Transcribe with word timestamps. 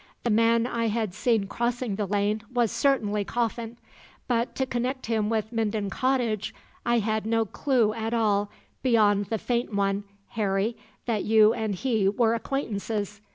The 0.23 0.31
man 0.31 0.65
I 0.65 0.87
had 0.87 1.13
seen 1.13 1.45
crossing 1.45 1.95
the 1.95 2.07
lane 2.07 2.41
was 2.51 2.71
certainly 2.71 3.23
Coffin, 3.23 3.77
but 4.27 4.55
to 4.55 4.65
connect 4.65 5.05
him 5.05 5.29
with 5.29 5.51
Minden 5.51 5.91
Cottage 5.91 6.55
I 6.83 6.97
had 6.97 7.23
no 7.27 7.45
clue 7.45 7.93
at 7.93 8.11
all 8.11 8.49
beyond 8.81 9.25
the 9.27 9.37
faint 9.37 9.75
one, 9.75 10.05
Harry, 10.29 10.75
that 11.05 11.23
you 11.23 11.53
and 11.53 11.75
he 11.75 12.09
were 12.09 12.33
acquaintances. 12.33 13.21